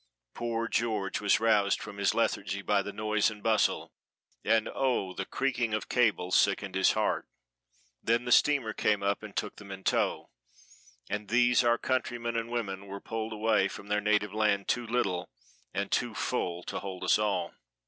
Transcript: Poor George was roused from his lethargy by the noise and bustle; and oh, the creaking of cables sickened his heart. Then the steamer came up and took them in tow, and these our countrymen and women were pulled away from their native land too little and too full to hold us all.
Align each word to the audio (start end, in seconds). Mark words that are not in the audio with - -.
Poor 0.33 0.67
George 0.67 1.21
was 1.21 1.39
roused 1.39 1.79
from 1.79 1.97
his 1.97 2.15
lethargy 2.15 2.63
by 2.63 2.81
the 2.81 2.91
noise 2.91 3.29
and 3.29 3.43
bustle; 3.43 3.93
and 4.43 4.67
oh, 4.73 5.13
the 5.13 5.25
creaking 5.27 5.75
of 5.75 5.89
cables 5.89 6.35
sickened 6.35 6.73
his 6.73 6.93
heart. 6.93 7.27
Then 8.01 8.25
the 8.25 8.31
steamer 8.31 8.73
came 8.73 9.03
up 9.03 9.21
and 9.21 9.35
took 9.35 9.57
them 9.57 9.69
in 9.71 9.83
tow, 9.83 10.31
and 11.07 11.27
these 11.27 11.63
our 11.63 11.77
countrymen 11.77 12.35
and 12.35 12.49
women 12.49 12.87
were 12.87 12.99
pulled 12.99 13.31
away 13.31 13.67
from 13.67 13.89
their 13.89 14.01
native 14.01 14.33
land 14.33 14.67
too 14.67 14.87
little 14.87 15.29
and 15.71 15.91
too 15.91 16.15
full 16.15 16.63
to 16.63 16.79
hold 16.79 17.03
us 17.03 17.19
all. 17.19 17.53